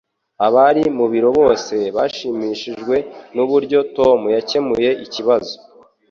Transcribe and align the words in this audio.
Abari 0.45 0.81
mu 0.97 1.05
biro 1.11 1.29
bose 1.39 1.75
bashimishijwe 1.95 2.95
nuburyo 3.35 3.79
Tom 3.97 4.19
yakemuye 4.35 4.89
ikibazo 5.05 5.55